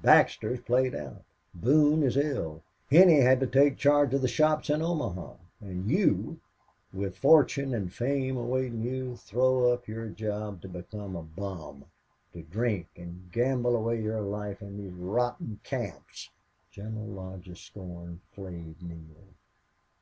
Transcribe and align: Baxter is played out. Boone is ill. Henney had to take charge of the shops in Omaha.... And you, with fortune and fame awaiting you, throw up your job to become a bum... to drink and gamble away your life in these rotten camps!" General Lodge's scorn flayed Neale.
Baxter 0.00 0.54
is 0.54 0.60
played 0.60 0.94
out. 0.94 1.22
Boone 1.52 2.02
is 2.02 2.16
ill. 2.16 2.62
Henney 2.90 3.20
had 3.20 3.40
to 3.40 3.46
take 3.46 3.76
charge 3.76 4.14
of 4.14 4.22
the 4.22 4.26
shops 4.26 4.70
in 4.70 4.80
Omaha.... 4.80 5.34
And 5.60 5.90
you, 5.90 6.40
with 6.94 7.14
fortune 7.18 7.74
and 7.74 7.92
fame 7.92 8.38
awaiting 8.38 8.80
you, 8.82 9.16
throw 9.16 9.70
up 9.70 9.86
your 9.86 10.08
job 10.08 10.62
to 10.62 10.68
become 10.68 11.14
a 11.14 11.22
bum... 11.22 11.84
to 12.32 12.40
drink 12.40 12.88
and 12.96 13.30
gamble 13.32 13.76
away 13.76 14.00
your 14.00 14.22
life 14.22 14.62
in 14.62 14.78
these 14.78 14.94
rotten 14.98 15.60
camps!" 15.62 16.30
General 16.70 17.08
Lodge's 17.08 17.60
scorn 17.60 18.22
flayed 18.34 18.80
Neale. 18.80 19.34